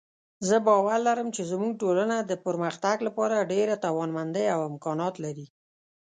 [0.47, 5.45] زه باور لرم چې زموږ ټولنه د پرمختګ لپاره ډېره توانمندۍ او امکانات لري